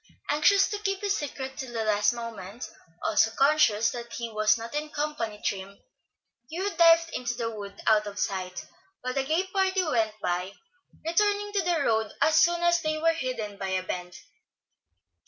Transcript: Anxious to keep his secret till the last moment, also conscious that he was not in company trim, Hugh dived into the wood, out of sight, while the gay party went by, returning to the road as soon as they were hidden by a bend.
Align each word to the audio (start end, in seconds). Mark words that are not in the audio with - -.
Anxious 0.31 0.67
to 0.69 0.79
keep 0.79 1.01
his 1.01 1.15
secret 1.15 1.57
till 1.57 1.73
the 1.73 1.83
last 1.83 2.11
moment, 2.11 2.67
also 3.03 3.29
conscious 3.29 3.91
that 3.91 4.11
he 4.13 4.31
was 4.31 4.57
not 4.57 4.73
in 4.73 4.89
company 4.89 5.39
trim, 5.39 5.77
Hugh 6.49 6.71
dived 6.75 7.11
into 7.13 7.35
the 7.35 7.51
wood, 7.51 7.79
out 7.85 8.07
of 8.07 8.17
sight, 8.17 8.65
while 9.01 9.13
the 9.13 9.23
gay 9.23 9.45
party 9.53 9.83
went 9.83 10.19
by, 10.19 10.53
returning 11.05 11.53
to 11.53 11.61
the 11.61 11.81
road 11.83 12.11
as 12.19 12.41
soon 12.41 12.63
as 12.63 12.81
they 12.81 12.97
were 12.97 13.13
hidden 13.13 13.57
by 13.59 13.67
a 13.67 13.83
bend. 13.83 14.17